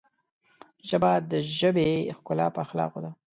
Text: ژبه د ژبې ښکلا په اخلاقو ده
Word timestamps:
ژبه 0.89 1.11
د 1.31 1.33
ژبې 1.59 1.89
ښکلا 2.17 2.47
په 2.55 2.59
اخلاقو 2.65 2.99
ده 3.05 3.11